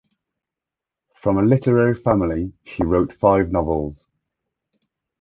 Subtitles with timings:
[1.13, 4.07] From a literary family, she wrote five novels.